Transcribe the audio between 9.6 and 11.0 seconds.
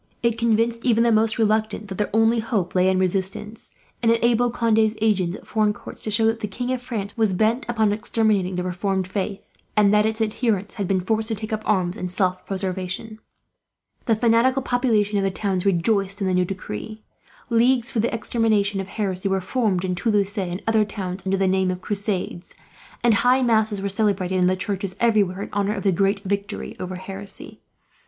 and that its adherents had